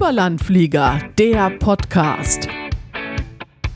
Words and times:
Überlandflieger, 0.00 0.98
der 1.18 1.50
Podcast. 1.50 2.48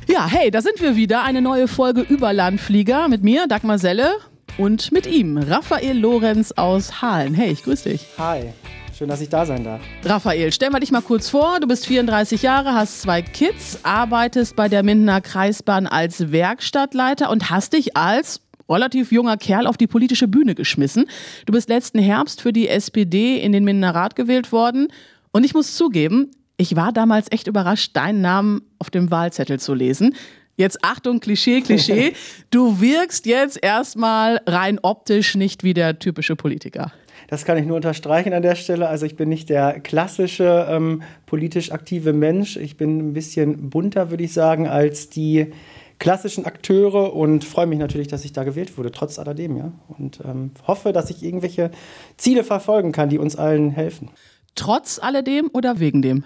Ja, 0.08 0.26
hey, 0.26 0.50
da 0.50 0.62
sind 0.62 0.80
wir 0.80 0.96
wieder. 0.96 1.22
Eine 1.22 1.42
neue 1.42 1.68
Folge 1.68 2.00
Überlandflieger 2.00 3.08
mit 3.08 3.22
mir, 3.22 3.46
Dagmar 3.46 3.78
Selle, 3.78 4.10
und 4.56 4.90
mit 4.90 5.06
ihm, 5.06 5.36
Raphael 5.36 5.98
Lorenz 5.98 6.52
aus 6.52 7.02
Halen. 7.02 7.34
Hey, 7.34 7.50
ich 7.50 7.62
grüße 7.62 7.90
dich. 7.90 8.06
Hi. 8.16 8.54
Schön, 8.96 9.10
dass 9.10 9.20
ich 9.20 9.28
da 9.28 9.44
sein 9.44 9.64
darf. 9.64 9.82
Raphael, 10.02 10.50
stell 10.50 10.70
mal 10.70 10.80
dich 10.80 10.92
mal 10.92 11.02
kurz 11.02 11.28
vor. 11.28 11.60
Du 11.60 11.68
bist 11.68 11.86
34 11.86 12.40
Jahre, 12.40 12.72
hast 12.72 13.02
zwei 13.02 13.20
Kids, 13.20 13.80
arbeitest 13.82 14.56
bei 14.56 14.70
der 14.70 14.82
Mindener 14.82 15.20
Kreisbahn 15.20 15.86
als 15.86 16.32
Werkstattleiter 16.32 17.28
und 17.28 17.50
hast 17.50 17.74
dich 17.74 17.98
als 17.98 18.40
relativ 18.66 19.12
junger 19.12 19.36
Kerl 19.36 19.66
auf 19.66 19.76
die 19.76 19.86
politische 19.86 20.26
Bühne 20.26 20.54
geschmissen. 20.54 21.04
Du 21.44 21.52
bist 21.52 21.68
letzten 21.68 21.98
Herbst 21.98 22.40
für 22.40 22.54
die 22.54 22.68
SPD 22.68 23.36
in 23.36 23.52
den 23.52 23.64
Mindener 23.64 23.94
Rat 23.94 24.16
gewählt 24.16 24.52
worden. 24.52 24.88
Und 25.34 25.42
ich 25.42 25.52
muss 25.52 25.76
zugeben, 25.76 26.30
ich 26.56 26.76
war 26.76 26.92
damals 26.92 27.26
echt 27.32 27.48
überrascht, 27.48 27.96
deinen 27.96 28.20
Namen 28.20 28.62
auf 28.78 28.88
dem 28.88 29.10
Wahlzettel 29.10 29.58
zu 29.58 29.74
lesen. 29.74 30.14
Jetzt 30.54 30.84
Achtung, 30.84 31.18
Klischee, 31.18 31.60
Klischee. 31.60 32.12
Du 32.50 32.80
wirkst 32.80 33.26
jetzt 33.26 33.58
erstmal 33.60 34.40
rein 34.46 34.78
optisch 34.80 35.34
nicht 35.34 35.64
wie 35.64 35.74
der 35.74 35.98
typische 35.98 36.36
Politiker. 36.36 36.92
Das 37.26 37.44
kann 37.44 37.58
ich 37.58 37.66
nur 37.66 37.74
unterstreichen 37.74 38.32
an 38.32 38.42
der 38.42 38.54
Stelle. 38.54 38.86
Also 38.86 39.06
ich 39.06 39.16
bin 39.16 39.28
nicht 39.28 39.48
der 39.48 39.80
klassische 39.80 40.68
ähm, 40.70 41.02
politisch 41.26 41.72
aktive 41.72 42.12
Mensch. 42.12 42.56
Ich 42.56 42.76
bin 42.76 42.98
ein 42.98 43.12
bisschen 43.12 43.70
bunter, 43.70 44.10
würde 44.10 44.22
ich 44.22 44.32
sagen, 44.32 44.68
als 44.68 45.08
die 45.10 45.52
klassischen 45.98 46.44
Akteure 46.46 47.12
und 47.12 47.44
freue 47.44 47.66
mich 47.66 47.80
natürlich, 47.80 48.06
dass 48.06 48.24
ich 48.24 48.32
da 48.32 48.44
gewählt 48.44 48.78
wurde, 48.78 48.92
trotz 48.92 49.18
alledem, 49.18 49.56
ja. 49.56 49.72
Und 49.98 50.20
ähm, 50.24 50.52
hoffe, 50.64 50.92
dass 50.92 51.10
ich 51.10 51.24
irgendwelche 51.24 51.72
Ziele 52.18 52.44
verfolgen 52.44 52.92
kann, 52.92 53.08
die 53.08 53.18
uns 53.18 53.34
allen 53.34 53.72
helfen. 53.72 54.10
Trotz 54.54 54.98
alledem 54.98 55.50
oder 55.52 55.80
wegen 55.80 56.02
dem? 56.02 56.24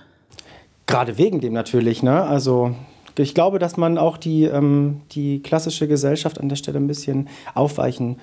Gerade 0.87 1.19
wegen 1.19 1.41
dem 1.41 1.53
natürlich, 1.53 2.03
ne? 2.03 2.23
Also 2.23 2.75
ich 3.17 3.35
glaube, 3.35 3.59
dass 3.59 3.77
man 3.77 3.99
auch 3.99 4.17
die, 4.17 4.45
ähm, 4.45 5.01
die 5.13 5.43
klassische 5.43 5.89
Gesellschaft 5.89 6.41
an 6.41 6.49
der 6.49 6.57
Stelle 6.57 6.79
ein 6.79 6.87
bisschen 6.87 7.29
aufweichen 7.55 8.19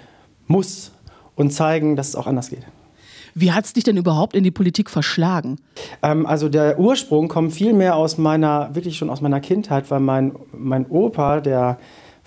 muss 0.48 0.92
und 1.36 1.52
zeigen, 1.52 1.96
dass 1.96 2.10
es 2.10 2.16
auch 2.16 2.28
anders 2.28 2.50
geht. 2.50 2.66
Wie 3.38 3.52
hat 3.52 3.66
es 3.66 3.74
dich 3.74 3.84
denn 3.84 3.98
überhaupt 3.98 4.34
in 4.34 4.46
die 4.46 4.52
Politik 4.52 4.90
verschlagen? 4.90 5.58
Ähm, 6.02 6.26
also 6.26 6.48
der 6.48 6.80
Ursprung 6.80 7.28
kommt 7.28 7.54
viel 7.54 7.74
mehr 7.74 7.98
aus 7.98 8.18
meiner, 8.18 8.74
wirklich 8.74 8.98
schon 8.98 9.10
aus 9.10 9.20
meiner 9.20 9.42
Kindheit, 9.42 9.92
weil 9.92 10.00
mein, 10.00 10.36
mein 10.54 10.86
Opa, 10.88 11.42
der 11.42 11.78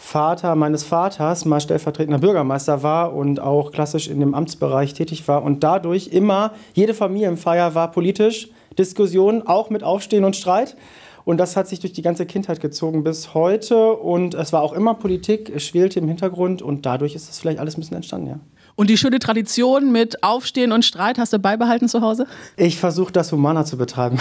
Vater 0.00 0.54
meines 0.54 0.84
Vaters, 0.84 1.44
mal 1.44 1.60
stellvertretender 1.60 2.20
Bürgermeister 2.20 2.84
war 2.84 3.12
und 3.12 3.40
auch 3.40 3.72
klassisch 3.72 4.08
in 4.08 4.20
dem 4.20 4.32
Amtsbereich 4.32 4.94
tätig 4.94 5.26
war 5.26 5.42
und 5.42 5.64
dadurch 5.64 6.08
immer, 6.12 6.52
jede 6.72 6.94
Familienfeier 6.94 7.74
war 7.74 7.90
politisch, 7.90 8.48
Diskussion, 8.78 9.42
auch 9.46 9.70
mit 9.70 9.82
Aufstehen 9.82 10.24
und 10.24 10.36
Streit. 10.36 10.76
Und 11.24 11.36
das 11.36 11.56
hat 11.56 11.68
sich 11.68 11.80
durch 11.80 11.92
die 11.92 12.00
ganze 12.00 12.24
Kindheit 12.24 12.60
gezogen 12.60 13.04
bis 13.04 13.34
heute. 13.34 13.92
Und 13.92 14.34
es 14.34 14.52
war 14.52 14.62
auch 14.62 14.72
immer 14.72 14.94
Politik, 14.94 15.52
es 15.54 15.64
schwelte 15.66 15.98
im 15.98 16.08
Hintergrund 16.08 16.62
und 16.62 16.86
dadurch 16.86 17.14
ist 17.14 17.28
das 17.28 17.38
vielleicht 17.40 17.58
alles 17.58 17.76
ein 17.76 17.80
bisschen 17.80 17.96
entstanden, 17.96 18.28
ja. 18.28 18.40
Und 18.76 18.88
die 18.88 18.96
schöne 18.96 19.18
Tradition 19.18 19.90
mit 19.90 20.22
Aufstehen 20.22 20.70
und 20.70 20.84
Streit 20.84 21.18
hast 21.18 21.32
du 21.32 21.40
beibehalten 21.40 21.88
zu 21.88 22.00
Hause? 22.00 22.26
Ich 22.56 22.78
versuche 22.78 23.12
das 23.12 23.32
humaner 23.32 23.64
zu 23.64 23.76
betreiben. 23.76 24.18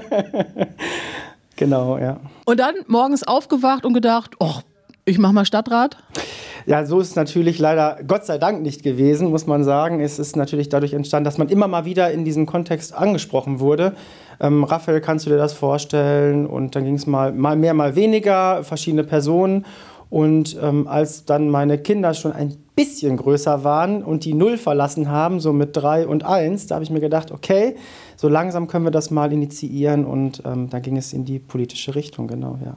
genau, 1.56 1.98
ja. 1.98 2.18
Und 2.46 2.58
dann 2.58 2.74
morgens 2.86 3.22
aufgewacht 3.22 3.84
und 3.84 3.92
gedacht, 3.92 4.36
oh, 4.40 4.54
ich 5.04 5.18
mache 5.18 5.32
mal 5.32 5.44
Stadtrat? 5.44 5.96
Ja, 6.66 6.84
so 6.84 7.00
ist 7.00 7.10
es 7.10 7.16
natürlich 7.16 7.58
leider 7.58 7.98
Gott 8.06 8.24
sei 8.26 8.38
Dank 8.38 8.62
nicht 8.62 8.82
gewesen, 8.82 9.30
muss 9.30 9.46
man 9.46 9.64
sagen. 9.64 10.00
Es 10.00 10.18
ist 10.18 10.36
natürlich 10.36 10.68
dadurch 10.68 10.92
entstanden, 10.92 11.24
dass 11.24 11.38
man 11.38 11.48
immer 11.48 11.68
mal 11.68 11.84
wieder 11.84 12.10
in 12.10 12.24
diesem 12.24 12.46
Kontext 12.46 12.94
angesprochen 12.94 13.60
wurde. 13.60 13.94
Ähm, 14.40 14.64
Raphael, 14.64 15.00
kannst 15.00 15.26
du 15.26 15.30
dir 15.30 15.38
das 15.38 15.52
vorstellen? 15.52 16.46
Und 16.46 16.76
dann 16.76 16.84
ging 16.84 16.94
es 16.94 17.06
mal, 17.06 17.32
mal 17.32 17.56
mehr, 17.56 17.74
mal 17.74 17.96
weniger, 17.96 18.62
verschiedene 18.62 19.04
Personen. 19.04 19.64
Und 20.10 20.58
ähm, 20.60 20.88
als 20.88 21.24
dann 21.24 21.48
meine 21.48 21.78
Kinder 21.78 22.14
schon 22.14 22.32
ein 22.32 22.56
bisschen 22.74 23.16
größer 23.16 23.62
waren 23.62 24.02
und 24.02 24.24
die 24.24 24.34
Null 24.34 24.58
verlassen 24.58 25.08
haben, 25.08 25.38
so 25.38 25.52
mit 25.52 25.76
drei 25.76 26.06
und 26.06 26.24
eins, 26.24 26.66
da 26.66 26.74
habe 26.74 26.84
ich 26.84 26.90
mir 26.90 27.00
gedacht, 27.00 27.30
okay, 27.30 27.76
so 28.16 28.28
langsam 28.28 28.66
können 28.66 28.84
wir 28.84 28.90
das 28.90 29.10
mal 29.10 29.32
initiieren 29.32 30.04
und 30.04 30.42
ähm, 30.44 30.68
da 30.68 30.80
ging 30.80 30.96
es 30.96 31.12
in 31.12 31.24
die 31.24 31.38
politische 31.38 31.94
Richtung, 31.94 32.26
genau, 32.26 32.58
ja. 32.64 32.76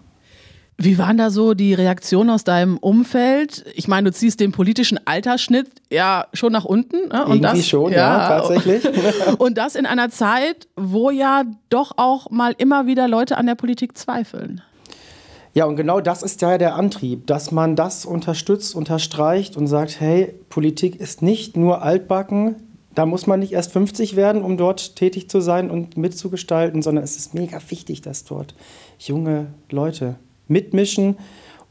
Wie 0.77 0.97
waren 0.97 1.17
da 1.17 1.29
so 1.29 1.53
die 1.53 1.73
Reaktionen 1.73 2.29
aus 2.31 2.43
deinem 2.43 2.77
Umfeld? 2.77 3.63
Ich 3.75 3.87
meine, 3.87 4.09
du 4.09 4.15
ziehst 4.15 4.39
den 4.39 4.51
politischen 4.51 4.99
Altersschnitt 5.05 5.67
ja 5.91 6.25
schon 6.33 6.51
nach 6.51 6.65
unten. 6.65 7.09
Ne? 7.09 7.25
Und 7.25 7.43
Irgendwie 7.43 7.59
das, 7.59 7.67
schon, 7.67 7.91
ja, 7.91 7.97
ja 7.97 8.27
tatsächlich. 8.27 8.83
und 9.37 9.57
das 9.57 9.75
in 9.75 9.85
einer 9.85 10.09
Zeit, 10.09 10.67
wo 10.75 11.11
ja 11.11 11.43
doch 11.69 11.93
auch 11.97 12.31
mal 12.31 12.55
immer 12.57 12.87
wieder 12.87 13.07
Leute 13.07 13.37
an 13.37 13.45
der 13.45 13.55
Politik 13.55 13.97
zweifeln. 13.97 14.61
Ja, 15.53 15.65
und 15.65 15.75
genau 15.75 16.01
das 16.01 16.23
ist 16.23 16.41
ja 16.41 16.57
der 16.57 16.75
Antrieb, 16.75 17.27
dass 17.27 17.51
man 17.51 17.75
das 17.75 18.05
unterstützt, 18.05 18.73
unterstreicht 18.73 19.55
und 19.55 19.67
sagt, 19.67 19.99
hey, 19.99 20.33
Politik 20.49 20.95
ist 20.95 21.21
nicht 21.21 21.55
nur 21.55 21.83
altbacken, 21.83 22.55
da 22.95 23.05
muss 23.05 23.27
man 23.27 23.39
nicht 23.39 23.53
erst 23.53 23.71
50 23.71 24.15
werden, 24.15 24.41
um 24.41 24.57
dort 24.57 24.95
tätig 24.95 25.29
zu 25.29 25.41
sein 25.41 25.69
und 25.69 25.97
mitzugestalten, 25.97 26.81
sondern 26.81 27.03
es 27.03 27.17
ist 27.17 27.35
mega 27.35 27.59
wichtig, 27.69 28.01
dass 28.01 28.23
dort 28.23 28.55
junge 28.99 29.47
Leute 29.69 30.15
mitmischen 30.53 31.17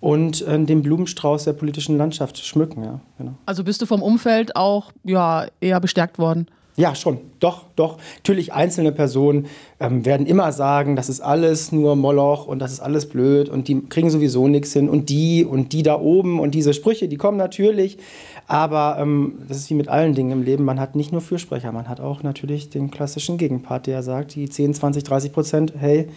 und 0.00 0.46
äh, 0.46 0.62
den 0.62 0.82
Blumenstrauß 0.82 1.44
der 1.44 1.54
politischen 1.54 1.96
Landschaft 1.96 2.44
schmücken. 2.44 2.84
Ja, 2.84 3.00
genau. 3.16 3.34
Also 3.46 3.64
bist 3.64 3.80
du 3.80 3.86
vom 3.86 4.02
Umfeld 4.02 4.56
auch 4.56 4.92
ja, 5.04 5.46
eher 5.60 5.80
bestärkt 5.80 6.18
worden? 6.18 6.48
Ja, 6.74 6.94
schon. 6.94 7.18
Doch, 7.38 7.64
doch. 7.76 7.98
Natürlich, 8.16 8.54
einzelne 8.54 8.92
Personen 8.92 9.46
ähm, 9.78 10.06
werden 10.06 10.26
immer 10.26 10.52
sagen, 10.52 10.96
das 10.96 11.10
ist 11.10 11.20
alles 11.20 11.70
nur 11.70 11.96
Moloch 11.96 12.46
und 12.46 12.60
das 12.60 12.72
ist 12.72 12.80
alles 12.80 13.08
blöd 13.08 13.50
und 13.50 13.68
die 13.68 13.82
kriegen 13.82 14.08
sowieso 14.08 14.48
nichts 14.48 14.72
hin 14.72 14.88
und 14.88 15.10
die 15.10 15.44
und 15.44 15.74
die 15.74 15.82
da 15.82 16.00
oben 16.00 16.40
und 16.40 16.54
diese 16.54 16.72
Sprüche, 16.72 17.08
die 17.08 17.18
kommen 17.18 17.36
natürlich. 17.36 17.98
Aber 18.46 18.96
ähm, 18.98 19.34
das 19.48 19.58
ist 19.58 19.70
wie 19.70 19.74
mit 19.74 19.88
allen 19.88 20.14
Dingen 20.14 20.32
im 20.32 20.42
Leben. 20.42 20.64
Man 20.64 20.80
hat 20.80 20.96
nicht 20.96 21.12
nur 21.12 21.20
Fürsprecher, 21.20 21.72
man 21.72 21.88
hat 21.88 22.00
auch 22.00 22.22
natürlich 22.22 22.70
den 22.70 22.90
klassischen 22.90 23.36
Gegenpart, 23.36 23.86
der 23.86 24.02
sagt, 24.02 24.34
die 24.34 24.48
10, 24.48 24.72
20, 24.72 25.04
30 25.04 25.32
Prozent, 25.32 25.74
hey, 25.76 26.08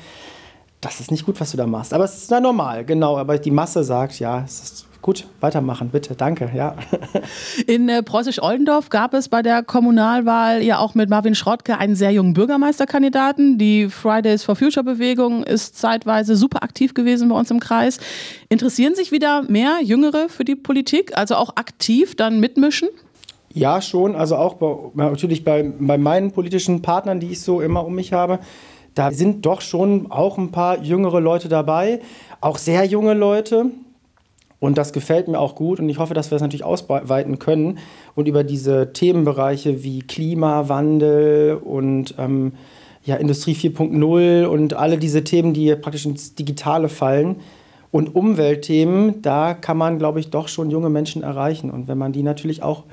das 0.82 1.00
ist 1.00 1.12
nicht 1.12 1.26
gut, 1.26 1.40
was 1.40 1.52
du 1.52 1.58
da 1.58 1.66
machst. 1.66 1.94
Aber 1.94 2.04
es 2.04 2.16
ist 2.16 2.32
na 2.32 2.40
normal, 2.40 2.86
genau. 2.86 3.18
Aber 3.18 3.38
die 3.38 3.52
Masse 3.52 3.84
sagt, 3.84 4.20
ja, 4.20 4.44
es 4.44 4.62
ist 4.62 4.86
Gut, 5.06 5.28
weitermachen, 5.40 5.90
bitte. 5.90 6.16
Danke, 6.16 6.50
ja. 6.56 6.76
In 7.68 7.90
äh, 7.90 8.02
Preußisch-Oldendorf 8.02 8.90
gab 8.90 9.14
es 9.14 9.30
bei 9.30 9.44
der 9.44 9.62
Kommunalwahl 9.62 10.64
ja 10.64 10.80
auch 10.80 10.96
mit 10.96 11.12
Marvin 11.12 11.36
Schrottke 11.36 11.78
einen 11.78 11.96
sehr 11.96 12.10
jungen 12.10 12.34
Bürgermeisterkandidaten. 12.34 13.60
Die 13.60 13.88
Fridays 13.90 14.44
for 14.44 14.56
Future 14.56 14.84
Bewegung 14.84 15.44
ist 15.44 15.78
zeitweise 15.78 16.36
super 16.36 16.64
aktiv 16.64 16.96
gewesen 16.96 17.30
bei 17.30 17.38
uns 17.38 17.52
im 17.52 17.60
Kreis. 17.60 18.00
Interessieren 18.50 18.96
sich 18.96 19.12
wieder 19.12 19.44
mehr 19.44 19.78
Jüngere 19.84 20.28
für 20.28 20.44
die 20.44 20.56
Politik, 20.56 21.16
also 21.16 21.36
auch 21.36 21.56
aktiv 21.56 22.16
dann 22.16 22.40
mitmischen? 22.40 22.90
Ja, 23.54 23.84
schon. 23.84 24.16
Also 24.16 24.38
auch 24.38 24.56
bei, 24.56 24.76
natürlich 24.96 25.44
bei, 25.44 25.72
bei 25.80 26.00
meinen 26.00 26.32
politischen 26.32 26.82
Partnern, 26.82 27.20
die 27.20 27.30
ich 27.30 27.42
so 27.42 27.62
immer 27.62 27.86
um 27.86 27.94
mich 27.94 28.12
habe. 28.12 28.40
Da 28.96 29.12
sind 29.12 29.46
doch 29.46 29.62
schon 29.62 30.10
auch 30.10 30.38
ein 30.38 30.52
paar 30.52 30.82
jüngere 30.82 31.20
Leute 31.20 31.50
dabei, 31.50 32.00
auch 32.42 32.58
sehr 32.58 32.86
junge 32.86 33.14
Leute. 33.14 33.68
Und 34.60 34.78
das 34.78 34.94
gefällt 34.94 35.28
mir 35.28 35.38
auch 35.38 35.54
gut 35.54 35.80
und 35.80 35.90
ich 35.90 36.00
hoffe, 36.00 36.14
dass 36.14 36.32
wir 36.32 36.36
das 36.36 36.42
natürlich 36.42 36.64
ausweiten 36.64 37.40
können 37.40 37.78
und 38.16 38.28
über 38.28 38.44
diese 38.44 38.94
Themenbereiche 38.94 39.84
wie 39.84 40.00
Klimawandel 40.00 41.60
und 41.64 42.16
ähm, 42.18 42.54
ja, 43.04 43.18
Industrie 43.18 43.54
4.0 43.54 44.46
und 44.46 44.74
alle 44.74 44.98
diese 44.98 45.24
Themen, 45.24 45.54
die 45.54 45.76
praktisch 45.76 46.06
ins 46.06 46.36
Digitale 46.36 46.90
fallen 46.90 47.36
und 47.92 48.16
Umweltthemen, 48.16 49.22
da 49.22 49.54
kann 49.54 49.78
man, 49.78 50.00
glaube 50.00 50.20
ich, 50.20 50.32
doch 50.32 50.48
schon 50.48 50.72
junge 50.72 50.90
Menschen 50.90 51.22
erreichen. 51.22 51.70
Und 51.70 51.88
wenn 51.88 51.98
man 51.98 52.12
die 52.12 52.24
natürlich 52.24 52.64
auch 52.64 52.84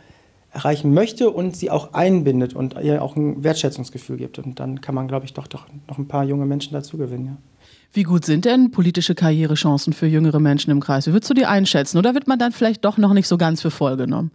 erreichen 0.53 0.93
möchte 0.93 1.31
und 1.31 1.57
sie 1.57 1.71
auch 1.71 1.95
einbindet 1.95 2.55
und 2.55 2.75
ihr 2.83 3.03
auch 3.03 3.17
ein 3.17 3.43
Wertschätzungsgefühl 3.43 4.19
gibt, 4.19 4.39
und 4.39 4.61
dann 4.61 4.81
kann 4.81 4.95
man, 4.95 5.09
glaube 5.09 5.25
ich, 5.25 5.33
doch, 5.33 5.47
doch 5.47 5.67
noch 5.89 5.99
ein 5.99 6.09
paar 6.09 6.25
junge 6.25 6.47
Menschen 6.47 6.75
dazu 6.75 6.99
gewinnen. 6.99 7.27
Ja. 7.27 7.37
Wie 7.95 8.05
gut 8.05 8.25
sind 8.25 8.45
denn 8.45 8.71
politische 8.71 9.15
Karrierechancen 9.15 9.93
für 9.93 10.07
jüngere 10.07 10.41
Menschen 10.41 10.71
im 10.71 10.81
Kreis? 10.81 11.07
Wie 11.07 11.13
würdest 11.13 11.31
du 11.31 11.35
die 11.35 11.45
einschätzen? 11.45 11.99
Oder 11.99 12.15
wird 12.15 12.27
man 12.27 12.39
dann 12.39 12.53
vielleicht 12.53 12.85
doch 12.85 12.97
noch 12.97 13.13
nicht 13.13 13.29
so 13.29 13.37
ganz 13.37 13.61
für 13.61 13.71
voll 13.71 13.97
genommen? 13.97 14.31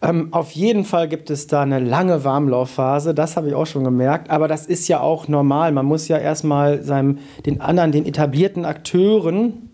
Ähm, 0.00 0.28
auf 0.32 0.52
jeden 0.52 0.84
Fall 0.84 1.06
gibt 1.06 1.30
es 1.30 1.46
da 1.46 1.62
eine 1.62 1.78
lange 1.78 2.24
Warmlaufphase, 2.24 3.14
das 3.14 3.36
habe 3.36 3.48
ich 3.48 3.54
auch 3.54 3.66
schon 3.66 3.84
gemerkt, 3.84 4.30
aber 4.30 4.48
das 4.48 4.66
ist 4.66 4.88
ja 4.88 5.00
auch 5.00 5.28
normal. 5.28 5.70
Man 5.70 5.86
muss 5.86 6.08
ja 6.08 6.18
erstmal 6.18 6.82
seinem, 6.82 7.18
den 7.46 7.60
anderen, 7.60 7.92
den 7.92 8.04
etablierten 8.04 8.64
Akteuren, 8.64 9.70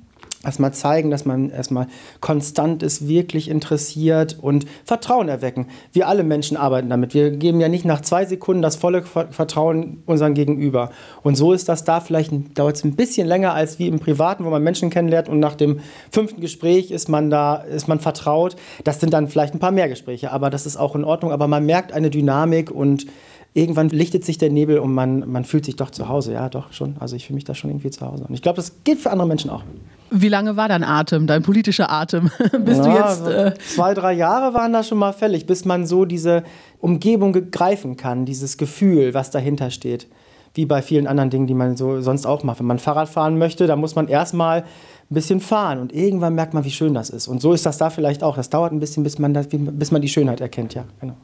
erstmal 0.49 0.73
zeigen, 0.73 1.11
dass 1.11 1.25
man 1.25 1.50
erstmal 1.50 1.87
konstant 2.21 2.83
ist, 2.83 3.06
wirklich 3.06 3.49
interessiert 3.49 4.39
und 4.41 4.67
Vertrauen 4.85 5.29
erwecken. 5.29 5.67
Wir 5.93 6.09
alle 6.09 6.25
Menschen 6.25 6.56
arbeiten 6.56 6.89
damit. 6.89 7.15
Wir 7.15 7.31
geben 7.31 7.61
ja 7.61 7.69
nicht 7.69 7.85
nach 7.85 8.00
zwei 8.00 8.25
Sekunden 8.25 8.62
das 8.62 8.77
volle 8.77 9.03
Vertrauen 9.03 10.03
unseren 10.06 10.35
Gegenüber. 10.35 10.91
Und 11.23 11.37
so 11.37 11.53
ist 11.53 11.69
das 11.69 11.85
da 11.85 12.00
vielleicht, 12.00 12.33
dauert 12.59 12.77
es 12.77 12.85
ein 12.85 12.97
bisschen 12.97 13.27
länger 13.27 13.53
als 13.53 13.79
wie 13.79 13.89
im 13.89 14.00
Privaten, 14.00 14.45
wo 14.45 14.50
man 14.50 14.62
Menschen 14.62 14.91
kennenlernt 14.91 15.29
und 15.29 15.39
nach 15.39 15.55
dem 15.55 15.81
fünften 16.11 16.41
Gespräch 16.41 16.91
ist 16.91 17.09
man 17.09 17.29
da, 17.29 17.56
ist 17.56 17.89
man 17.89 18.00
vertraut. 18.00 18.56
Das 18.85 19.00
sind 19.00 19.12
dann 19.12 19.29
vielleicht 19.29 19.55
ein 19.55 19.61
paar 19.61 19.73
mehr 19.73 19.89
Gespräche, 19.89 20.33
aber 20.33 20.49
das 20.49 20.65
ist 20.65 20.79
auch 20.79 20.97
in 20.97 21.05
Ordnung. 21.05 21.31
Aber 21.31 21.47
man 21.47 21.67
merkt 21.67 21.93
eine 21.93 22.09
Dynamik 22.09 22.71
und 22.71 23.06
irgendwann 23.55 23.89
lichtet 23.89 24.25
sich 24.25 24.39
der 24.39 24.50
Nebel 24.50 24.79
und 24.79 24.95
man, 24.95 25.29
man 25.31 25.45
fühlt 25.45 25.65
sich 25.65 25.77
doch 25.77 25.91
zu 25.91 26.09
Hause. 26.09 26.33
Ja, 26.33 26.49
doch 26.49 26.73
schon. 26.73 26.97
Also 27.00 27.17
ich 27.17 27.27
fühle 27.27 27.35
mich 27.35 27.45
da 27.45 27.55
schon 27.55 27.71
irgendwie 27.71 27.91
zu 27.91 28.06
Hause. 28.06 28.25
Und 28.29 28.35
ich 28.35 28.43
glaube, 28.43 28.56
das 28.56 28.85
gilt 28.85 29.00
für 29.00 29.11
andere 29.11 29.29
Menschen 29.29 29.50
auch. 29.50 29.62
Wie 30.10 30.28
lange 30.28 30.56
war 30.56 30.69
dein 30.69 30.84
Atem, 30.84 31.26
dein 31.26 31.43
politischer 31.43 31.90
Atem? 31.90 32.31
Bist 32.64 32.84
ja, 32.84 32.84
du 32.84 32.90
jetzt. 32.90 33.26
Äh 33.26 33.55
zwei, 33.58 33.94
drei 33.94 34.12
Jahre 34.12 34.55
waren 34.55 34.72
da 34.72 34.82
schon 34.82 34.99
mal 34.99 35.12
fällig, 35.12 35.46
bis 35.46 35.64
man 35.64 35.87
so 35.87 36.05
diese 36.05 36.44
Umgebung 36.81 37.50
greifen 37.50 37.96
kann, 37.96 38.25
dieses 38.25 38.56
Gefühl, 38.56 39.14
was 39.14 39.31
dahinter 39.31 39.70
steht. 39.70 40.06
Wie 40.55 40.66
bei 40.66 40.82
vielen 40.82 41.06
anderen 41.06 41.31
Dingen, 41.31 41.46
die 41.46 41.55
man 41.55 41.76
so 41.76 42.00
sonst 42.00 42.26
auch 42.26 42.43
macht. 42.43 42.58
Wenn 42.58 42.66
man 42.66 42.78
Fahrrad 42.78 43.08
fahren 43.08 43.38
möchte, 43.38 43.66
dann 43.66 43.78
muss 43.81 43.94
man 43.94 44.08
erstmal 44.08 44.62
ein 45.10 45.14
bisschen 45.14 45.40
fahren 45.40 45.78
und 45.78 45.93
irgendwann 45.93 46.34
merkt 46.34 46.54
man, 46.54 46.64
wie 46.64 46.70
schön 46.70 46.94
das 46.94 47.11
ist. 47.11 47.28
Und 47.28 47.40
so 47.40 47.52
ist 47.52 47.64
das 47.64 47.78
da 47.78 47.90
vielleicht 47.90 48.22
auch. 48.22 48.37
Das 48.37 48.50
dauert 48.50 48.72
ein 48.72 48.81
bisschen, 48.81 49.04
bis 49.04 49.19
man, 49.19 49.34
das, 49.34 49.49
bis 49.50 49.90
man 49.90 50.02
die 50.02 50.08
Schönheit 50.08 50.40
erkennt, 50.40 50.75
ja, 50.75 50.84
genau. 51.00 51.16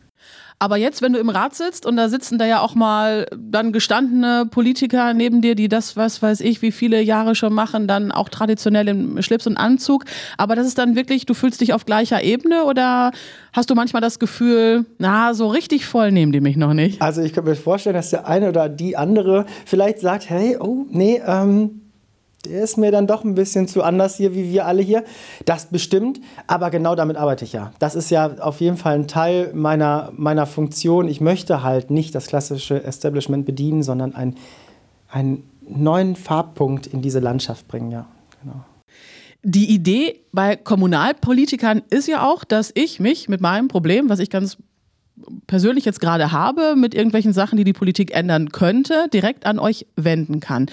Aber 0.59 0.77
jetzt, 0.77 1.03
wenn 1.03 1.13
du 1.13 1.19
im 1.19 1.29
Rat 1.29 1.55
sitzt 1.55 1.85
und 1.85 1.97
da 1.97 2.09
sitzen 2.09 2.39
da 2.39 2.47
ja 2.47 2.61
auch 2.61 2.75
mal 2.75 3.27
dann 3.37 3.73
gestandene 3.73 4.47
Politiker 4.47 5.13
neben 5.13 5.43
dir, 5.43 5.55
die 5.55 5.69
das, 5.69 5.97
was 5.97 6.23
weiß 6.23 6.41
ich, 6.41 6.63
wie 6.63 6.73
viele 6.73 7.03
Jahre 7.03 7.35
schon 7.35 7.53
machen, 7.53 7.87
dann 7.87 8.13
auch 8.13 8.29
traditionell 8.29 8.89
im 8.89 9.21
Schlips 9.21 9.47
und 9.47 9.57
Anzug. 9.57 10.05
Aber 10.39 10.57
das 10.57 10.67
ist 10.67 10.79
dann 10.79 10.97
wirklich, 10.97 11.27
du 11.27 11.35
fühlst 11.35 11.61
dich 11.61 11.75
auf 11.75 11.85
gleicher 11.85 12.23
Ebene 12.23 12.65
oder 12.65 13.11
hast 13.53 13.69
du 13.69 13.75
manchmal 13.75 14.01
das 14.01 14.19
Gefühl, 14.19 14.87
na, 14.99 15.35
so 15.35 15.49
richtig 15.49 15.87
voll 15.87 16.13
nehmen 16.13 16.33
die 16.33 16.41
mich 16.41 16.57
noch 16.57 16.73
nicht? 16.73 17.03
Also 17.03 17.23
ich 17.23 17.33
kann 17.33 17.45
mir 17.45 17.57
vorstellen, 17.57 17.97
dass 17.97 18.11
der 18.11 18.27
eine 18.27 18.49
oder 18.49 18.69
die 18.69 18.97
andere 18.97 19.47
vielleicht 19.67 20.01
sagt, 20.01 20.31
hey, 20.31 20.57
oh, 20.59 20.87
nee, 20.91 21.21
ähm, 21.27 21.84
der 22.47 22.63
ist 22.63 22.77
mir 22.77 22.91
dann 22.91 23.07
doch 23.07 23.25
ein 23.25 23.35
bisschen 23.35 23.69
zu 23.69 23.83
anders 23.83 24.17
hier, 24.17 24.35
wie 24.35 24.51
wir 24.51 24.67
alle 24.67 24.83
hier. 24.83 25.05
Das 25.45 25.67
bestimmt, 25.67 26.21
aber 26.47 26.71
genau 26.71 26.95
damit 26.95 27.17
arbeite 27.17 27.45
ich 27.45 27.53
ja. 27.53 27.73
Das 27.79 27.95
ist 27.95 28.11
ja 28.11 28.39
auf 28.39 28.61
jeden 28.61 28.77
Fall 28.77 28.95
ein 28.95 29.09
Teil 29.09 29.53
meiner, 29.55 30.13
meiner 30.17 30.47
Funktion. 30.47 31.09
Ich 31.09 31.21
möchte 31.21 31.63
halt 31.63 31.91
nicht 31.91 32.15
das 32.15 32.27
klassische 32.27 32.83
Establishment 32.83 33.47
bedienen, 33.47 33.83
sondern 33.83 34.15
ein, 34.15 34.37
einen 35.09 35.49
neuen 35.67 36.17
Farbpunkt 36.17 36.87
in 36.87 37.03
diese 37.03 37.21
Landschaft 37.21 37.69
bringen, 37.69 37.91
ja. 37.91 38.07
Genau. 38.43 38.65
Die 39.43 39.71
Idee 39.75 40.21
bei 40.33 40.57
Kommunalpolitikern 40.57 41.83
ist 41.91 42.09
ja 42.09 42.27
auch, 42.27 42.45
dass 42.45 42.71
ich 42.75 42.99
mich 42.99 43.29
mit 43.29 43.43
meinem 43.43 43.69
Problem, 43.69 44.09
was 44.09 44.19
ich 44.19 44.31
ganz 44.31 44.57
persönlich 45.47 45.85
jetzt 45.85 46.01
gerade 46.01 46.33
habe, 46.33 46.77
mit 46.77 46.95
irgendwelchen 46.95 47.33
Sachen, 47.33 47.57
die 47.57 47.65
die 47.65 47.73
Politik 47.73 48.15
ändern 48.15 48.51
könnte, 48.51 49.07
direkt 49.13 49.47
an 49.47 49.59
euch 49.59 49.87
wenden 49.97 50.41
kann. 50.41 50.67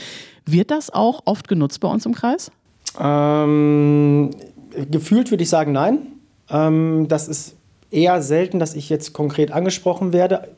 Wird 0.45 0.71
das 0.71 0.89
auch 0.89 1.21
oft 1.25 1.47
genutzt 1.47 1.79
bei 1.79 1.88
uns 1.88 2.05
im 2.05 2.13
Kreis? 2.13 2.51
Ähm, 2.99 4.31
gefühlt 4.89 5.31
würde 5.31 5.43
ich 5.43 5.49
sagen, 5.49 5.71
nein. 5.71 5.99
Ähm, 6.49 7.07
das 7.07 7.27
ist 7.27 7.55
eher 7.89 8.21
selten, 8.21 8.59
dass 8.59 8.75
ich 8.75 8.89
jetzt 8.89 9.13
konkret 9.13 9.51
angesprochen 9.51 10.13
werde. 10.13 10.49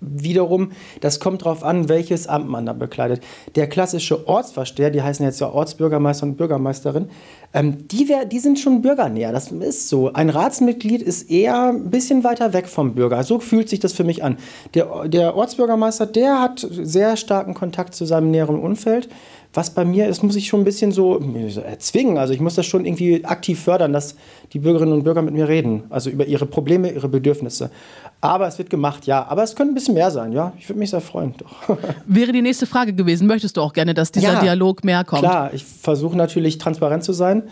Wiederum, 0.00 0.72
das 1.00 1.18
kommt 1.18 1.42
darauf 1.42 1.64
an, 1.64 1.88
welches 1.88 2.26
Amt 2.26 2.48
man 2.48 2.66
da 2.66 2.72
bekleidet. 2.72 3.22
Der 3.56 3.68
klassische 3.68 4.28
Ortsversteher, 4.28 4.90
die 4.90 5.02
heißen 5.02 5.24
jetzt 5.24 5.40
ja 5.40 5.50
Ortsbürgermeister 5.50 6.24
und 6.24 6.36
Bürgermeisterin, 6.36 7.10
ähm, 7.52 7.88
die, 7.88 8.08
wär, 8.08 8.24
die 8.24 8.38
sind 8.38 8.58
schon 8.58 8.82
bürgernäher. 8.82 9.32
Das 9.32 9.50
ist 9.50 9.88
so. 9.88 10.12
Ein 10.12 10.30
Ratsmitglied 10.30 11.02
ist 11.02 11.30
eher 11.30 11.70
ein 11.70 11.90
bisschen 11.90 12.22
weiter 12.22 12.52
weg 12.52 12.68
vom 12.68 12.94
Bürger. 12.94 13.22
So 13.24 13.40
fühlt 13.40 13.68
sich 13.68 13.80
das 13.80 13.92
für 13.92 14.04
mich 14.04 14.22
an. 14.22 14.36
Der, 14.74 15.08
der 15.08 15.34
Ortsbürgermeister, 15.34 16.06
der 16.06 16.40
hat 16.40 16.66
sehr 16.70 17.16
starken 17.16 17.54
Kontakt 17.54 17.94
zu 17.94 18.04
seinem 18.04 18.30
näheren 18.30 18.60
Umfeld 18.60 19.08
was 19.54 19.70
bei 19.70 19.84
mir 19.84 20.08
ist, 20.08 20.22
muss 20.22 20.36
ich 20.36 20.46
schon 20.46 20.60
ein 20.60 20.64
bisschen 20.64 20.92
so 20.92 21.18
erzwingen. 21.64 22.18
Also 22.18 22.34
ich 22.34 22.40
muss 22.40 22.54
das 22.54 22.66
schon 22.66 22.84
irgendwie 22.84 23.24
aktiv 23.24 23.60
fördern, 23.60 23.92
dass 23.92 24.14
die 24.52 24.58
Bürgerinnen 24.58 24.92
und 24.92 25.04
Bürger 25.04 25.22
mit 25.22 25.34
mir 25.34 25.48
reden. 25.48 25.84
Also 25.88 26.10
über 26.10 26.26
ihre 26.26 26.46
Probleme, 26.46 26.92
ihre 26.92 27.08
Bedürfnisse. 27.08 27.70
Aber 28.20 28.46
es 28.46 28.58
wird 28.58 28.68
gemacht, 28.68 29.06
ja. 29.06 29.26
Aber 29.26 29.42
es 29.42 29.56
könnte 29.56 29.72
ein 29.72 29.74
bisschen 29.74 29.94
mehr 29.94 30.10
sein, 30.10 30.32
ja. 30.32 30.52
Ich 30.58 30.68
würde 30.68 30.78
mich 30.78 30.90
sehr 30.90 31.00
freuen, 31.00 31.34
doch. 31.38 31.76
Wäre 32.06 32.32
die 32.32 32.42
nächste 32.42 32.66
Frage 32.66 32.92
gewesen. 32.92 33.26
Möchtest 33.26 33.56
du 33.56 33.62
auch 33.62 33.72
gerne, 33.72 33.94
dass 33.94 34.12
dieser 34.12 34.34
ja, 34.34 34.40
Dialog 34.40 34.84
mehr 34.84 35.04
kommt? 35.04 35.22
Klar, 35.22 35.54
ich 35.54 35.64
versuche 35.64 36.16
natürlich 36.16 36.58
transparent 36.58 37.02
zu 37.02 37.12
sein 37.12 37.44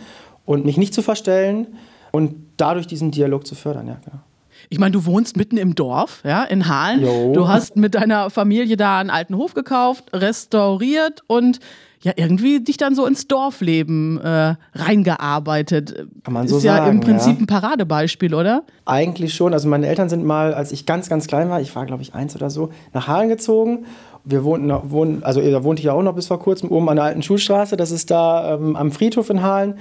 und 0.45 0.65
mich 0.65 0.77
nicht 0.77 0.93
zu 0.93 1.01
verstellen 1.01 1.67
und 2.11 2.35
dadurch 2.57 2.85
diesen 2.87 3.11
Dialog 3.11 3.47
zu 3.47 3.55
fördern, 3.55 3.87
ja, 3.87 3.97
genau. 4.05 4.19
Ich 4.69 4.79
meine, 4.79 4.91
du 4.91 5.05
wohnst 5.05 5.37
mitten 5.37 5.57
im 5.57 5.75
Dorf, 5.75 6.21
ja, 6.23 6.43
in 6.43 6.67
Hahn. 6.67 7.01
Jo. 7.01 7.33
Du 7.33 7.47
hast 7.47 7.75
mit 7.75 7.95
deiner 7.95 8.29
Familie 8.29 8.77
da 8.77 8.99
einen 8.99 9.09
alten 9.09 9.35
Hof 9.35 9.53
gekauft, 9.53 10.05
restauriert 10.13 11.21
und 11.27 11.59
ja 12.01 12.13
irgendwie 12.15 12.59
dich 12.59 12.77
dann 12.77 12.95
so 12.95 13.05
ins 13.05 13.27
Dorfleben 13.27 14.19
äh, 14.21 14.55
reingearbeitet. 14.73 16.07
Kann 16.23 16.33
man 16.33 16.47
so 16.47 16.57
ist 16.57 16.63
sagen. 16.63 16.85
ja 16.85 16.91
im 16.91 16.99
Prinzip 16.99 17.35
ja. 17.35 17.43
ein 17.43 17.47
Paradebeispiel, 17.47 18.33
oder? 18.33 18.63
Eigentlich 18.85 19.33
schon. 19.33 19.53
Also 19.53 19.67
meine 19.67 19.87
Eltern 19.87 20.09
sind 20.09 20.23
mal, 20.23 20.53
als 20.53 20.71
ich 20.71 20.85
ganz, 20.85 21.09
ganz 21.09 21.27
klein 21.27 21.49
war, 21.49 21.59
ich 21.61 21.75
war 21.75 21.85
glaube 21.85 22.03
ich 22.03 22.13
eins 22.13 22.35
oder 22.35 22.49
so, 22.49 22.69
nach 22.93 23.07
Halen 23.07 23.29
gezogen. 23.29 23.85
Wir 24.23 24.43
wohnten, 24.43 24.69
wohnen, 24.91 25.23
also 25.23 25.39
da 25.39 25.63
wohnte 25.63 25.79
ich 25.79 25.85
ja 25.85 25.93
auch 25.93 26.03
noch 26.03 26.13
bis 26.13 26.27
vor 26.27 26.39
kurzem 26.39 26.69
oben 26.69 26.89
an 26.89 26.97
der 26.97 27.05
alten 27.05 27.23
Schulstraße. 27.23 27.77
Das 27.77 27.91
ist 27.91 28.11
da 28.11 28.55
ähm, 28.55 28.75
am 28.75 28.91
Friedhof 28.91 29.29
in 29.29 29.41
Halen. 29.41 29.75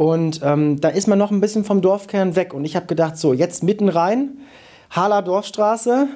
Und 0.00 0.40
ähm, 0.42 0.80
da 0.80 0.88
ist 0.88 1.08
man 1.08 1.18
noch 1.18 1.30
ein 1.30 1.42
bisschen 1.42 1.62
vom 1.62 1.82
Dorfkern 1.82 2.34
weg. 2.34 2.54
Und 2.54 2.64
ich 2.64 2.74
habe 2.74 2.86
gedacht, 2.86 3.18
so, 3.18 3.34
jetzt 3.34 3.62
mitten 3.62 3.90
rein, 3.90 4.38
Haler 4.88 5.20
Dorfstraße, 5.20 6.08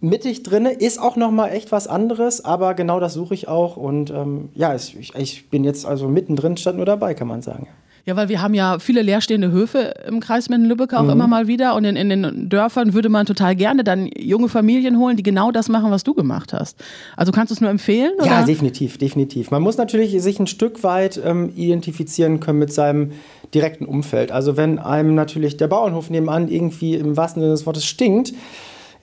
mittig 0.00 0.44
drin, 0.44 0.66
ist 0.66 1.02
auch 1.02 1.16
noch 1.16 1.32
mal 1.32 1.48
echt 1.48 1.72
was 1.72 1.88
anderes, 1.88 2.44
aber 2.44 2.74
genau 2.74 3.00
das 3.00 3.14
suche 3.14 3.34
ich 3.34 3.48
auch. 3.48 3.76
Und 3.76 4.10
ähm, 4.10 4.50
ja, 4.54 4.72
ich, 4.72 5.16
ich, 5.16 5.50
bin 5.50 5.64
jetzt 5.64 5.84
also 5.84 6.06
mittendrin, 6.06 6.56
stand 6.56 6.76
nur 6.76 6.86
dabei, 6.86 7.14
kann 7.14 7.26
man 7.26 7.42
sagen. 7.42 7.66
Ja, 8.08 8.16
weil 8.16 8.30
wir 8.30 8.40
haben 8.40 8.54
ja 8.54 8.78
viele 8.78 9.02
leerstehende 9.02 9.52
Höfe 9.52 9.92
im 10.06 10.18
Kreis 10.20 10.48
Minden-Lübbecke 10.48 10.98
auch 10.98 11.02
mhm. 11.02 11.10
immer 11.10 11.26
mal 11.26 11.46
wieder. 11.46 11.74
Und 11.74 11.84
in, 11.84 11.94
in, 11.94 12.08
den 12.08 12.48
Dörfern 12.48 12.94
würde 12.94 13.10
man 13.10 13.26
total 13.26 13.54
gerne 13.54 13.84
dann 13.84 14.08
junge 14.16 14.48
Familien 14.48 14.98
holen, 14.98 15.18
die 15.18 15.22
genau 15.22 15.50
das 15.50 15.68
machen, 15.68 15.90
was 15.90 16.04
du 16.04 16.14
gemacht 16.14 16.54
hast. 16.54 16.82
Also 17.18 17.32
kannst 17.32 17.50
du 17.50 17.54
es 17.56 17.60
nur 17.60 17.68
empfehlen? 17.68 18.12
Oder? 18.16 18.26
Ja, 18.26 18.44
definitiv, 18.46 18.96
definitiv. 18.96 19.50
Man 19.50 19.60
muss 19.60 19.76
natürlich 19.76 20.22
sich 20.22 20.40
ein 20.40 20.46
Stück 20.46 20.82
weit 20.84 21.20
ähm, 21.22 21.52
identifizieren 21.54 22.40
können 22.40 22.58
mit 22.58 22.72
seinem 22.72 23.12
direkten 23.52 23.84
Umfeld. 23.84 24.32
Also 24.32 24.56
wenn 24.56 24.78
einem 24.78 25.14
natürlich 25.14 25.58
der 25.58 25.68
Bauernhof 25.68 26.08
nebenan 26.08 26.48
irgendwie 26.48 26.94
im 26.94 27.14
wahrsten 27.14 27.42
Sinne 27.42 27.52
des 27.52 27.66
Wortes 27.66 27.84
stinkt, 27.84 28.32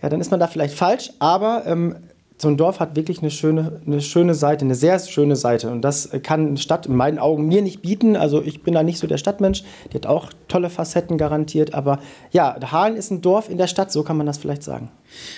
ja, 0.01 0.09
dann 0.09 0.19
ist 0.19 0.31
man 0.31 0.39
da 0.39 0.47
vielleicht 0.47 0.73
falsch. 0.73 1.11
Aber 1.19 1.67
ähm, 1.67 1.95
so 2.37 2.49
ein 2.49 2.57
Dorf 2.57 2.81
hat 2.81 2.97
wirklich 2.97 3.19
eine 3.19 3.31
schöne, 3.31 3.81
eine 3.85 4.01
schöne 4.01 4.33
Seite, 4.33 4.65
eine 4.65 4.75
sehr 4.75 4.99
schöne 4.99 5.37
Seite. 5.37 5.69
Und 5.71 5.81
das 5.81 6.09
kann 6.21 6.47
eine 6.47 6.57
Stadt 6.57 6.85
in 6.85 6.95
meinen 6.95 7.17
Augen 7.17 7.47
mir 7.47 7.61
nicht 7.61 7.81
bieten. 7.81 8.17
Also 8.17 8.41
ich 8.41 8.61
bin 8.61 8.73
da 8.73 8.83
nicht 8.83 8.99
so 8.99 9.07
der 9.07 9.17
Stadtmensch. 9.17 9.63
Die 9.91 9.95
hat 9.95 10.05
auch 10.05 10.31
tolle 10.49 10.69
Facetten 10.69 11.17
garantiert. 11.17 11.73
Aber 11.73 11.99
ja, 12.31 12.57
Hahlen 12.71 12.97
ist 12.97 13.09
ein 13.09 13.21
Dorf 13.21 13.49
in 13.49 13.57
der 13.57 13.67
Stadt, 13.67 13.91
so 13.91 14.03
kann 14.03 14.17
man 14.17 14.25
das 14.25 14.37
vielleicht 14.37 14.63
sagen. 14.63 14.89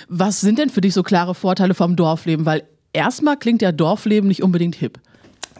Was 0.09 0.41
sind 0.41 0.57
denn 0.57 0.69
für 0.69 0.81
dich 0.81 0.95
so 0.95 1.03
klare 1.03 1.35
Vorteile 1.35 1.75
vom 1.75 1.95
Dorfleben? 1.95 2.47
Weil 2.47 2.63
erstmal 2.93 3.37
klingt 3.37 3.61
ja 3.61 3.71
Dorfleben 3.71 4.27
nicht 4.27 4.41
unbedingt 4.41 4.75
hip. 4.75 4.99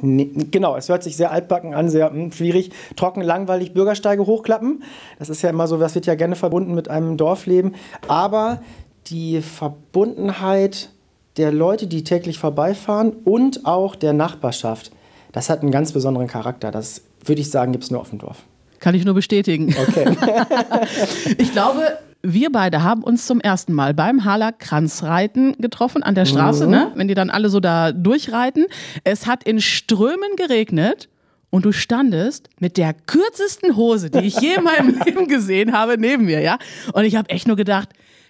Nee, 0.01 0.29
genau, 0.51 0.75
es 0.75 0.89
hört 0.89 1.03
sich 1.03 1.17
sehr 1.17 1.31
altbacken 1.31 1.73
an, 1.73 1.89
sehr 1.89 2.09
mh, 2.11 2.15
hm, 2.15 2.31
schwierig, 2.31 2.71
trocken, 2.95 3.21
langweilig, 3.21 3.73
Bürgersteige 3.73 4.25
hochklappen. 4.25 4.83
Das 5.19 5.29
ist 5.29 5.41
ja 5.41 5.49
immer 5.49 5.67
so, 5.67 5.77
das 5.77 5.95
wird 5.95 6.05
ja 6.05 6.15
gerne 6.15 6.35
verbunden 6.35 6.73
mit 6.73 6.89
einem 6.89 7.17
Dorfleben. 7.17 7.75
Aber 8.07 8.61
die 9.07 9.41
Verbundenheit 9.41 10.89
der 11.37 11.51
Leute, 11.51 11.87
die 11.87 12.03
täglich 12.03 12.39
vorbeifahren 12.39 13.11
und 13.23 13.65
auch 13.65 13.95
der 13.95 14.13
Nachbarschaft. 14.13 14.91
Das 15.31 15.49
hat 15.49 15.61
einen 15.61 15.71
ganz 15.71 15.91
besonderen 15.91 16.27
Charakter. 16.27 16.71
Das 16.71 17.01
würde 17.23 17.41
ich 17.41 17.49
sagen, 17.49 17.71
gibt 17.71 17.83
es 17.83 17.91
nur 17.91 18.01
auf 18.01 18.09
dem 18.09 18.19
Dorf. 18.19 18.43
Kann 18.79 18.95
ich 18.95 19.05
nur 19.05 19.13
bestätigen. 19.13 19.73
Okay. 19.87 20.15
ich 21.37 21.51
glaube, 21.51 21.97
wir 22.21 22.51
beide 22.51 22.83
haben 22.83 23.03
uns 23.03 23.25
zum 23.25 23.39
ersten 23.39 23.73
Mal 23.73 23.93
beim 23.93 24.25
Haler 24.25 24.51
Kranzreiten 24.51 25.55
getroffen 25.59 26.03
an 26.03 26.15
der 26.15 26.25
Straße, 26.25 26.65
mhm. 26.65 26.71
ne? 26.71 26.91
wenn 26.95 27.07
die 27.07 27.13
dann 27.13 27.29
alle 27.29 27.49
so 27.49 27.59
da 27.59 27.91
durchreiten. 27.91 28.65
Es 29.03 29.27
hat 29.27 29.43
in 29.43 29.61
Strömen 29.61 30.35
geregnet 30.35 31.09
und 31.49 31.65
du 31.65 31.71
standest 31.71 32.49
mit 32.59 32.77
der 32.77 32.93
kürzesten 32.93 33.75
Hose, 33.75 34.09
die 34.09 34.25
ich 34.25 34.39
je 34.39 34.55
in 34.55 34.63
meinem 34.63 34.99
Leben 35.05 35.27
gesehen 35.27 35.73
habe, 35.73 35.97
neben 35.97 36.25
mir, 36.25 36.41
ja? 36.41 36.57
Und 36.93 37.05
ich 37.05 37.15
habe 37.15 37.29
echt 37.29 37.47
nur 37.47 37.55
gedacht, 37.55 37.89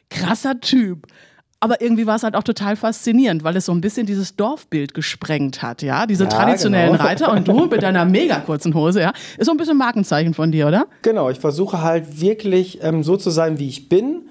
krasser 0.10 0.60
Typ. 0.60 1.08
Aber 1.60 1.82
irgendwie 1.82 2.06
war 2.06 2.16
es 2.16 2.24
halt 2.24 2.36
auch 2.36 2.44
total 2.44 2.76
faszinierend, 2.76 3.44
weil 3.44 3.56
es 3.56 3.66
so 3.66 3.72
ein 3.72 3.82
bisschen 3.82 4.06
dieses 4.06 4.36
Dorfbild 4.36 4.94
gesprengt 4.94 5.64
hat, 5.64 5.82
ja. 5.82 6.06
Diese 6.06 6.26
ja, 6.26 6.30
traditionellen 6.30 6.92
genau. 6.92 7.04
Reiter 7.04 7.32
und 7.32 7.48
du 7.48 7.66
mit 7.72 7.82
deiner 7.82 8.06
mega 8.06 8.40
kurzen 8.40 8.76
Hose, 8.76 9.02
ja. 9.02 9.12
Ist 9.38 9.48
so 9.48 9.52
ein 9.52 9.58
bisschen 9.58 9.78
Markenzeichen 9.78 10.36
von 10.36 10.52
dir, 10.52 10.68
oder? 10.68 10.86
Genau, 11.02 11.30
ich 11.32 11.40
versuche 11.40 11.82
halt 11.82 12.22
wirklich 12.22 12.84
ähm, 12.84 13.04
so 13.04 13.18
zu 13.18 13.32
sein, 13.32 13.58
wie 13.58 13.68
ich 13.68 13.90
bin 13.90 14.30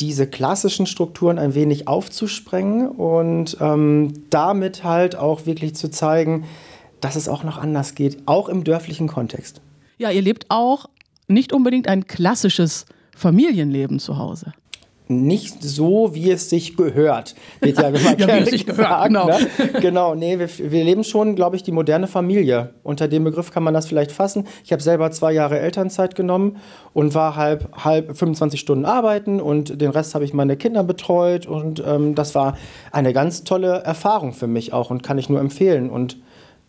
diese 0.00 0.26
klassischen 0.26 0.86
Strukturen 0.86 1.38
ein 1.38 1.54
wenig 1.54 1.86
aufzusprengen 1.86 2.88
und 2.88 3.56
ähm, 3.60 4.12
damit 4.30 4.82
halt 4.82 5.14
auch 5.16 5.46
wirklich 5.46 5.74
zu 5.74 5.90
zeigen, 5.90 6.44
dass 7.00 7.16
es 7.16 7.28
auch 7.28 7.44
noch 7.44 7.58
anders 7.58 7.94
geht, 7.94 8.18
auch 8.26 8.48
im 8.48 8.64
dörflichen 8.64 9.08
Kontext. 9.08 9.60
Ja, 9.98 10.10
ihr 10.10 10.22
lebt 10.22 10.46
auch 10.48 10.86
nicht 11.28 11.52
unbedingt 11.52 11.86
ein 11.86 12.06
klassisches 12.06 12.86
Familienleben 13.14 13.98
zu 13.98 14.16
Hause. 14.16 14.52
Nicht 15.10 15.62
so, 15.62 16.14
wie 16.14 16.30
es 16.30 16.48
sich 16.48 16.76
gehört. 16.76 17.34
Wird 17.60 17.78
ja, 17.78 17.88
immer 17.88 18.18
ja, 18.18 18.28
wie 18.28 18.40
es 18.40 18.50
sich 18.50 18.66
gehört, 18.66 19.08
genau. 19.08 19.26
Ne? 19.26 19.38
Genau, 19.80 20.14
nee, 20.14 20.38
wir, 20.38 20.48
wir 20.48 20.84
leben 20.84 21.04
schon, 21.04 21.34
glaube 21.34 21.56
ich, 21.56 21.62
die 21.62 21.72
moderne 21.72 22.06
Familie. 22.06 22.70
Unter 22.82 23.08
dem 23.08 23.24
Begriff 23.24 23.50
kann 23.50 23.62
man 23.62 23.74
das 23.74 23.86
vielleicht 23.86 24.12
fassen. 24.12 24.46
Ich 24.64 24.72
habe 24.72 24.82
selber 24.82 25.10
zwei 25.10 25.32
Jahre 25.32 25.58
Elternzeit 25.58 26.14
genommen 26.14 26.58
und 26.94 27.14
war 27.14 27.36
halb, 27.36 27.68
halb 27.84 28.16
25 28.16 28.60
Stunden 28.60 28.84
arbeiten 28.84 29.40
und 29.40 29.80
den 29.80 29.90
Rest 29.90 30.14
habe 30.14 30.24
ich 30.24 30.32
meine 30.32 30.56
Kinder 30.56 30.84
betreut 30.84 31.46
und 31.46 31.82
ähm, 31.86 32.14
das 32.14 32.34
war 32.34 32.56
eine 32.92 33.12
ganz 33.12 33.44
tolle 33.44 33.80
Erfahrung 33.82 34.32
für 34.32 34.46
mich 34.46 34.72
auch 34.72 34.90
und 34.90 35.02
kann 35.02 35.18
ich 35.18 35.28
nur 35.28 35.40
empfehlen 35.40 35.90
und 35.90 36.16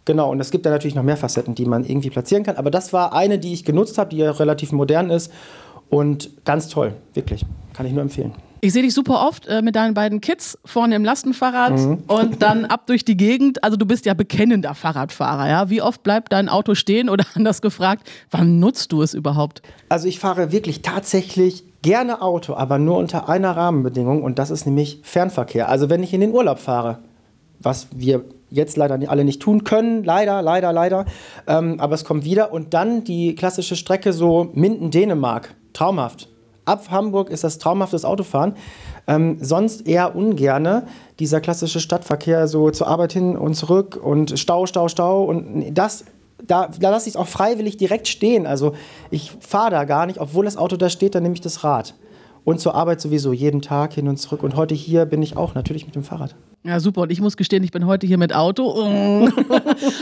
Genau, 0.06 0.32
und 0.32 0.40
es 0.40 0.50
gibt 0.50 0.66
da 0.66 0.72
natürlich 0.72 0.96
noch 0.96 1.04
mehr 1.04 1.18
Facetten, 1.18 1.54
die 1.54 1.66
man 1.66 1.86
irgendwie 1.86 2.10
platzieren 2.10 2.44
kann. 2.44 2.56
Aber 2.56 2.72
das 2.72 2.92
war 2.92 3.14
eine, 3.14 3.38
die 3.38 3.54
ich 3.54 3.64
genutzt 3.64 4.00
habe, 4.00 4.10
die 4.10 4.18
ja 4.18 4.32
relativ 4.32 4.72
modern 4.72 5.12
ist 5.12 5.32
und 5.92 6.44
ganz 6.46 6.70
toll, 6.70 6.96
wirklich. 7.14 7.46
Kann 7.74 7.86
ich 7.86 7.94
nur 7.94 8.02
empfehlen. 8.02 8.34
Ich 8.64 8.74
sehe 8.74 8.84
dich 8.84 8.94
super 8.94 9.28
oft 9.28 9.48
äh, 9.48 9.64
mit 9.64 9.76
deinen 9.76 9.96
beiden 9.96 10.22
Kids 10.22 10.58
vorne 10.64 10.96
im 10.96 11.04
Lastenfahrrad 11.04 11.80
mhm. 11.80 12.04
und 12.08 12.44
dann 12.44 12.66
ab 12.66 12.86
durch 12.86 13.04
die 13.04 13.18
Gegend. 13.18 13.64
Also 13.64 13.76
du 13.76 13.88
bist 13.88 14.06
ja 14.06 14.14
bekennender 14.14 14.76
Fahrradfahrer, 14.76 15.50
ja? 15.50 15.70
Wie 15.72 15.82
oft 15.82 16.04
bleibt 16.04 16.32
dein 16.32 16.48
Auto 16.48 16.76
stehen 16.76 17.10
oder 17.10 17.26
anders 17.34 17.62
gefragt, 17.62 18.10
wann 18.30 18.60
nutzt 18.60 18.92
du 18.92 19.02
es 19.02 19.14
überhaupt? 19.16 19.64
Also 19.90 20.08
ich 20.08 20.20
fahre 20.20 20.52
wirklich 20.52 20.84
tatsächlich 20.84 21.64
gerne 21.82 22.22
Auto, 22.22 22.54
aber 22.54 22.78
nur 22.78 22.98
unter 22.98 23.28
einer 23.28 23.58
Rahmenbedingung 23.58 24.22
und 24.22 24.38
das 24.38 24.52
ist 24.52 24.68
nämlich 24.68 25.00
Fernverkehr. 25.02 25.68
Also 25.68 25.90
wenn 25.90 26.04
ich 26.04 26.14
in 26.14 26.22
den 26.22 26.32
Urlaub 26.32 26.60
fahre, 26.60 27.00
was 27.60 27.88
wir 27.92 28.24
jetzt 28.52 28.78
leider 28.78 29.00
alle 29.10 29.24
nicht 29.24 29.42
tun 29.42 29.64
können, 29.64 30.04
leider, 30.04 30.44
leider, 30.44 30.72
leider, 30.72 31.06
ähm, 31.48 31.80
aber 31.80 31.96
es 31.96 32.04
kommt 32.04 32.26
wieder 32.26 32.54
und 32.54 32.76
dann 32.76 33.04
die 33.04 33.34
klassische 33.34 33.76
Strecke 33.76 34.14
so 34.14 34.52
Minden-Dänemark, 34.54 35.56
traumhaft 35.74 36.28
ab 36.66 36.90
Hamburg 36.90 37.30
ist 37.30 37.44
das 37.44 37.58
traumhaftes 37.58 38.06
Autofahren. 38.06 38.54
Ähm, 39.08 39.38
sonst 39.42 39.88
eher 39.88 40.16
ungerne 40.16 40.84
dieser 41.20 41.42
klassische 41.42 41.80
Stadtverkehr 41.80 42.48
so 42.48 42.70
zur 42.70 42.88
Arbeit 42.88 43.14
hin 43.14 43.36
und 43.36 43.56
zurück 43.56 44.00
und 44.02 44.40
Stau, 44.40 44.66
Stau, 44.66 44.88
Stau 44.88 45.24
und 45.24 45.74
das 45.74 46.06
da, 46.44 46.70
da 46.80 46.90
lasse 46.90 47.08
ich 47.08 47.16
es 47.16 47.22
auch 47.22 47.28
freiwillig 47.28 47.78
direkt 47.78 48.08
stehen. 48.08 48.48
Also 48.48 48.74
ich 49.12 49.32
fahre 49.42 49.70
da 49.70 49.84
gar 49.84 50.08
nicht, 50.08 50.20
obwohl 50.20 50.46
das 50.46 50.58
Auto 50.58 50.76
da 50.76 50.90
steht, 50.90 51.14
dann 51.14 51.22
nehme 51.22 51.36
ich 51.36 51.42
das 51.42 51.64
Rad. 51.64 51.94
Und 52.44 52.60
zur 52.60 52.74
Arbeit 52.74 53.00
sowieso 53.00 53.32
jeden 53.32 53.62
Tag 53.62 53.94
hin 53.94 54.08
und 54.08 54.18
zurück. 54.18 54.42
Und 54.42 54.56
heute 54.56 54.74
hier 54.74 55.06
bin 55.06 55.22
ich 55.22 55.38
auch 55.38 55.54
natürlich 55.54 55.86
mit 55.86 55.94
dem 55.94 56.04
Fahrrad. 56.04 56.36
Ja, 56.64 56.80
super. 56.80 57.02
Und 57.02 57.12
ich 57.12 57.22
muss 57.22 57.38
gestehen, 57.38 57.64
ich 57.64 57.70
bin 57.70 57.86
heute 57.86 58.08
hier 58.08 58.18
mit 58.18 58.34
Auto. 58.34 58.64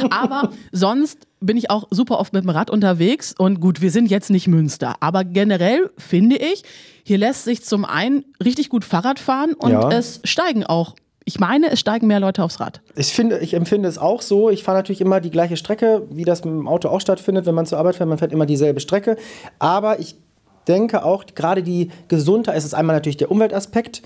aber 0.10 0.50
sonst 0.72 1.28
bin 1.42 1.58
ich 1.58 1.70
auch 1.70 1.88
super 1.90 2.20
oft 2.20 2.34
mit 2.34 2.44
dem 2.44 2.50
Rad 2.50 2.70
unterwegs. 2.70 3.34
Und 3.38 3.60
gut, 3.60 3.82
wir 3.82 3.92
sind 3.92 4.10
jetzt 4.10 4.30
nicht 4.30 4.48
Münster. 4.48 4.96
Aber 5.00 5.24
generell 5.24 5.90
finde 5.98 6.38
ich, 6.38 6.64
hier 7.04 7.18
lässt 7.18 7.44
sich 7.44 7.64
zum 7.64 7.86
einen 7.86 8.26
richtig 8.44 8.70
gut 8.70 8.86
Fahrrad 8.86 9.20
fahren 9.20 9.54
und 9.54 9.72
ja. 9.72 9.92
es 9.92 10.22
steigen 10.24 10.64
auch 10.64 10.96
ich 11.26 11.40
meine, 11.40 11.70
es 11.70 11.80
steigen 11.80 12.08
mehr 12.08 12.20
Leute 12.20 12.44
aufs 12.44 12.60
Rad. 12.60 12.82
Ich, 12.96 13.14
finde, 13.14 13.38
ich 13.38 13.54
empfinde 13.54 13.88
es 13.88 14.00
auch 14.00 14.24
so. 14.24 14.50
Ich 14.50 14.64
fahre 14.64 14.80
natürlich 14.80 15.00
immer 15.00 15.22
die 15.22 15.30
gleiche 15.30 15.58
Strecke, 15.58 16.02
wie 16.10 16.26
das 16.26 16.44
mit 16.44 16.52
dem 16.52 16.68
Auto 16.68 16.90
auch 16.90 17.02
stattfindet, 17.02 17.46
wenn 17.46 17.54
man 17.54 17.68
zur 17.68 17.78
Arbeit 17.78 17.98
fährt. 17.98 18.10
Man 18.10 18.18
fährt 18.18 18.32
immer 18.32 18.48
dieselbe 18.48 18.80
Strecke. 18.80 19.16
Aber 19.60 20.00
ich 20.00 20.16
denke 20.68 21.06
auch, 21.06 21.26
gerade 21.36 21.62
die 21.62 21.92
Gesundheit, 22.08 22.58
es 22.58 22.66
ist 22.66 22.74
einmal 22.74 22.96
natürlich 22.96 23.18
der 23.18 23.30
Umweltaspekt 23.30 24.02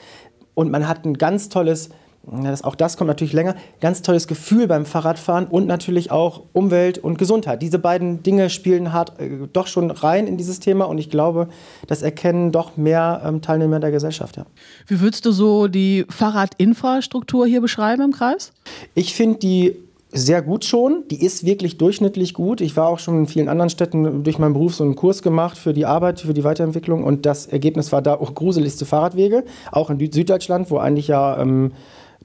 und 0.54 0.70
man 0.70 0.86
hat 0.86 1.06
ein 1.06 1.14
ganz 1.14 1.48
tolles 1.48 1.92
das, 2.26 2.64
auch 2.64 2.76
das 2.76 2.96
kommt 2.96 3.10
natürlich 3.10 3.34
länger. 3.34 3.56
Ganz 3.82 4.02
tolles 4.02 4.28
Gefühl 4.28 4.68
beim 4.68 4.86
Fahrradfahren 4.86 5.46
und 5.46 5.68
natürlich 5.68 6.10
auch 6.10 6.44
Umwelt 6.54 6.98
und 6.98 7.18
Gesundheit. 7.18 7.62
Diese 7.62 7.80
beiden 7.80 8.24
Dinge 8.24 8.50
spielen 8.50 8.94
hart 8.94 9.20
äh, 9.20 9.48
doch 9.52 9.68
schon 9.68 9.92
rein 9.92 10.28
in 10.28 10.38
dieses 10.38 10.60
Thema 10.60 10.86
und 10.86 10.98
ich 10.98 11.10
glaube, 11.10 11.50
das 11.88 12.02
erkennen 12.02 12.52
doch 12.52 12.78
mehr 12.78 13.22
ähm, 13.26 13.42
Teilnehmer 13.42 13.80
der 13.80 13.92
Gesellschaft. 13.92 14.38
Ja. 14.38 14.46
Wie 14.88 15.02
würdest 15.02 15.26
du 15.26 15.32
so 15.32 15.68
die 15.68 16.06
Fahrradinfrastruktur 16.10 17.46
hier 17.46 17.60
beschreiben 17.60 18.02
im 18.04 18.12
Kreis? 18.12 18.54
Ich 18.96 19.14
finde 19.14 19.40
die 19.40 19.76
sehr 20.14 20.44
gut 20.44 20.64
schon. 20.64 21.04
Die 21.10 21.26
ist 21.26 21.44
wirklich 21.44 21.78
durchschnittlich 21.78 22.34
gut. 22.36 22.62
Ich 22.62 22.78
war 22.78 22.88
auch 22.88 23.00
schon 23.00 23.18
in 23.18 23.28
vielen 23.28 23.50
anderen 23.50 23.72
Städten 23.72 24.24
durch 24.24 24.38
meinen 24.38 24.54
Beruf 24.54 24.76
so 24.76 24.84
einen 24.84 24.96
Kurs 24.96 25.24
gemacht 25.24 25.58
für 25.58 25.74
die 25.74 25.86
Arbeit, 25.86 26.22
für 26.22 26.34
die 26.34 26.44
Weiterentwicklung 26.44 27.04
und 27.04 27.26
das 27.26 27.48
Ergebnis 27.48 27.92
war 27.92 28.02
da 28.02 28.14
auch 28.14 28.34
gruseligste 28.36 28.86
Fahrradwege, 28.86 29.44
auch 29.72 29.90
in 29.90 30.00
Süddeutschland, 30.00 30.70
wo 30.70 30.78
eigentlich 30.78 31.08
ja 31.08 31.42
ähm, 31.42 31.72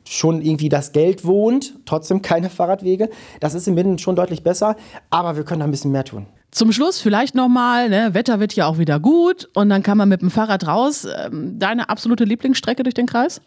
schon 0.06 0.42
irgendwie 0.42 0.68
das 0.68 0.92
Geld 0.92 1.24
wohnt, 1.24 1.74
trotzdem 1.84 2.22
keine 2.22 2.50
Fahrradwege. 2.50 3.10
Das 3.40 3.54
ist 3.54 3.68
im 3.68 3.74
Minden 3.74 3.98
schon 3.98 4.16
deutlich 4.16 4.42
besser, 4.42 4.76
aber 5.10 5.36
wir 5.36 5.44
können 5.44 5.60
da 5.60 5.66
ein 5.66 5.70
bisschen 5.70 5.92
mehr 5.92 6.04
tun. 6.04 6.26
Zum 6.50 6.72
Schluss 6.72 7.02
vielleicht 7.02 7.34
nochmal, 7.34 7.90
ne, 7.90 8.14
Wetter 8.14 8.40
wird 8.40 8.54
ja 8.56 8.66
auch 8.66 8.78
wieder 8.78 8.98
gut 8.98 9.50
und 9.52 9.68
dann 9.68 9.82
kann 9.82 9.98
man 9.98 10.08
mit 10.08 10.22
dem 10.22 10.30
Fahrrad 10.30 10.66
raus. 10.66 11.06
Ähm, 11.26 11.58
deine 11.58 11.90
absolute 11.90 12.24
Lieblingsstrecke 12.24 12.82
durch 12.82 12.94
den 12.94 13.04
Kreis? 13.04 13.42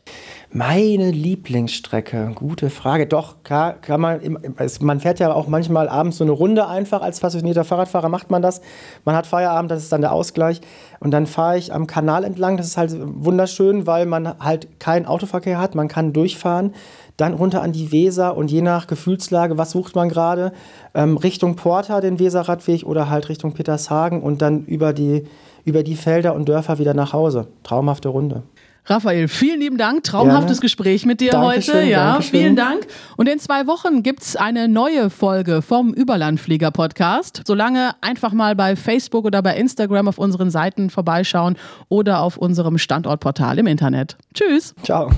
Meine 0.51 1.10
Lieblingsstrecke, 1.10 2.31
gute 2.36 2.70
Frage. 2.70 3.08
Doch, 3.08 3.38
kann, 3.43 3.81
kann 3.81 4.01
man, 4.01 4.38
man 4.81 5.00
fährt 5.00 5.20
ja 5.20 5.34
auch 5.34 5.48
manchmal 5.48 5.89
abends 5.89 6.17
so 6.17 6.24
eine 6.24 6.31
Runde 6.31 6.67
einfach. 6.67 7.01
Als 7.01 7.20
passionierter 7.20 7.63
Fahrradfahrer 7.63 8.08
macht 8.08 8.29
man 8.29 8.43
das. 8.43 8.62
Man 9.03 9.15
hat 9.15 9.25
Feierabend, 9.25 9.72
das 9.72 9.81
ist 9.81 9.91
dann 9.91 10.01
der 10.01 10.12
Ausgleich. 10.12 10.62
Und 11.00 11.10
dann 11.10 11.25
fahre 11.25 11.58
ich 11.58 11.74
am 11.74 11.88
Kanal 11.88 12.24
entlang. 12.24 12.58
Das 12.58 12.67
ist 12.67 12.77
halt 12.77 12.91
wunderschön, 12.93 13.88
weil 13.88 14.05
man 14.05 14.38
halt 14.38 14.79
keinen 14.79 15.08
Autoverkehr 15.08 15.60
hat. 15.60 15.74
Man 15.74 15.88
kann 15.88 16.13
durchfahren 16.13 16.75
dann 17.21 17.33
runter 17.33 17.61
an 17.61 17.71
die 17.71 17.91
Weser 17.91 18.35
und 18.35 18.51
je 18.51 18.61
nach 18.61 18.87
Gefühlslage, 18.87 19.57
was 19.57 19.71
sucht 19.71 19.95
man 19.95 20.09
gerade, 20.09 20.51
ähm, 20.93 21.17
Richtung 21.17 21.55
Porta, 21.55 22.01
den 22.01 22.19
Weserradweg 22.19 22.83
oder 22.83 23.09
halt 23.09 23.29
Richtung 23.29 23.53
Petershagen 23.53 24.21
und 24.21 24.41
dann 24.41 24.65
über 24.65 24.91
die, 24.91 25.23
über 25.63 25.83
die 25.83 25.95
Felder 25.95 26.35
und 26.35 26.49
Dörfer 26.49 26.79
wieder 26.79 26.93
nach 26.93 27.13
Hause. 27.13 27.47
Traumhafte 27.63 28.09
Runde. 28.09 28.43
Raphael, 28.85 29.27
vielen 29.27 29.59
lieben 29.59 29.77
Dank. 29.77 30.03
Traumhaftes 30.03 30.57
Gerne. 30.57 30.61
Gespräch 30.61 31.05
mit 31.05 31.21
dir 31.21 31.31
Dankeschön, 31.31 31.75
heute. 31.75 31.87
Ja, 31.87 32.11
Dankeschön. 32.13 32.39
vielen 32.39 32.55
Dank. 32.55 32.87
Und 33.15 33.29
in 33.29 33.37
zwei 33.37 33.67
Wochen 33.67 34.01
gibt 34.01 34.23
es 34.23 34.35
eine 34.35 34.67
neue 34.67 35.11
Folge 35.11 35.61
vom 35.61 35.93
Überlandflieger-Podcast. 35.93 37.43
Solange 37.45 37.91
einfach 38.01 38.33
mal 38.33 38.55
bei 38.55 38.75
Facebook 38.75 39.25
oder 39.25 39.43
bei 39.43 39.55
Instagram 39.55 40.07
auf 40.07 40.17
unseren 40.17 40.49
Seiten 40.49 40.89
vorbeischauen 40.89 41.57
oder 41.89 42.21
auf 42.21 42.37
unserem 42.37 42.79
Standortportal 42.79 43.59
im 43.59 43.67
Internet. 43.67 44.17
Tschüss. 44.33 44.73
Ciao. 44.81 45.11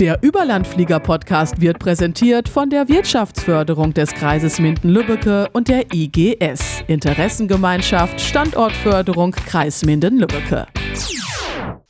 Der 0.00 0.22
Überlandflieger-Podcast 0.22 1.62
wird 1.62 1.78
präsentiert 1.78 2.50
von 2.50 2.68
der 2.68 2.86
Wirtschaftsförderung 2.86 3.94
des 3.94 4.12
Kreises 4.12 4.58
Minden-Lübbecke 4.60 5.48
und 5.54 5.68
der 5.68 5.86
IGS, 5.90 6.84
Interessengemeinschaft 6.86 8.20
Standortförderung 8.20 9.30
Kreis 9.32 9.86
Minden-Lübbecke. 9.86 10.66